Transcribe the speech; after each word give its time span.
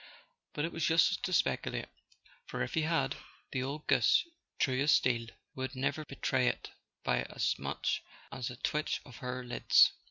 But 0.53 0.65
it 0.65 0.71
was 0.71 0.89
useless 0.89 1.17
to 1.17 1.31
speculate, 1.31 1.87
for 2.47 2.63
if 2.63 2.73
he 2.73 2.81
had, 2.81 3.17
the 3.51 3.61
old 3.61 3.85
goose, 3.85 4.27
true 4.57 4.81
as 4.81 4.91
steel, 4.93 5.27
would 5.53 5.75
never 5.75 6.03
betray 6.05 6.47
it 6.47 6.71
by 7.03 7.21
as 7.21 7.53
much 7.59 8.01
as 8.31 8.49
a 8.49 8.55
twitch 8.55 8.99
of 9.05 9.17
her 9.17 9.43
lids. 9.45 9.91